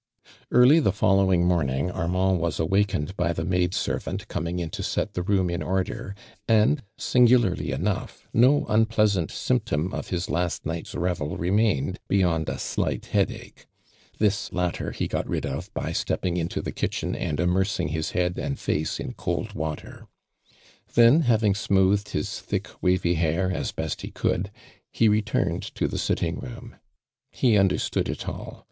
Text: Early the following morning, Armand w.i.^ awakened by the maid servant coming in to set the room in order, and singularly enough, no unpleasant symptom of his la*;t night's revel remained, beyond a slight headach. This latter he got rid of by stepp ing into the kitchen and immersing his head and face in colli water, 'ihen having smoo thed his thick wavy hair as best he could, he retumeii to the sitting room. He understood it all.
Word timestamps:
Early 0.49 0.79
the 0.79 0.91
following 0.91 1.45
morning, 1.45 1.91
Armand 1.91 2.37
w.i.^ 2.39 2.59
awakened 2.59 3.15
by 3.15 3.33
the 3.33 3.45
maid 3.45 3.75
servant 3.75 4.27
coming 4.27 4.57
in 4.57 4.71
to 4.71 4.81
set 4.81 5.13
the 5.13 5.21
room 5.21 5.47
in 5.51 5.61
order, 5.61 6.15
and 6.47 6.81
singularly 6.97 7.71
enough, 7.71 8.27
no 8.33 8.65
unpleasant 8.67 9.29
symptom 9.29 9.93
of 9.93 10.07
his 10.07 10.27
la*;t 10.27 10.57
night's 10.65 10.95
revel 10.95 11.37
remained, 11.37 11.99
beyond 12.07 12.49
a 12.49 12.57
slight 12.57 13.05
headach. 13.13 13.67
This 14.17 14.51
latter 14.51 14.89
he 14.89 15.07
got 15.07 15.29
rid 15.29 15.45
of 15.45 15.71
by 15.75 15.91
stepp 15.91 16.25
ing 16.25 16.35
into 16.35 16.63
the 16.63 16.71
kitchen 16.71 17.15
and 17.15 17.39
immersing 17.39 17.89
his 17.89 18.09
head 18.09 18.39
and 18.39 18.57
face 18.57 18.99
in 18.99 19.13
colli 19.13 19.49
water, 19.53 20.07
'ihen 20.97 21.25
having 21.25 21.53
smoo 21.53 21.95
thed 21.95 22.13
his 22.13 22.39
thick 22.39 22.67
wavy 22.81 23.13
hair 23.13 23.51
as 23.51 23.71
best 23.71 24.01
he 24.01 24.09
could, 24.09 24.49
he 24.91 25.07
retumeii 25.07 25.71
to 25.75 25.87
the 25.87 25.99
sitting 25.99 26.39
room. 26.39 26.75
He 27.29 27.55
understood 27.55 28.09
it 28.09 28.27
all. 28.27 28.59